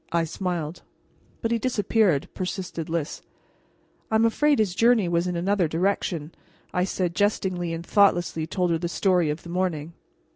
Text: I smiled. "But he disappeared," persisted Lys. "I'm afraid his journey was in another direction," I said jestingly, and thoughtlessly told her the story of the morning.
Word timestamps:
I 0.11 0.23
smiled. 0.23 0.81
"But 1.43 1.51
he 1.51 1.59
disappeared," 1.59 2.27
persisted 2.33 2.89
Lys. 2.89 3.21
"I'm 4.09 4.25
afraid 4.25 4.57
his 4.57 4.73
journey 4.73 5.07
was 5.07 5.27
in 5.27 5.35
another 5.35 5.67
direction," 5.67 6.33
I 6.73 6.85
said 6.85 7.13
jestingly, 7.13 7.71
and 7.71 7.85
thoughtlessly 7.85 8.47
told 8.47 8.71
her 8.71 8.79
the 8.79 8.89
story 8.89 9.29
of 9.29 9.43
the 9.43 9.49
morning. 9.49 9.93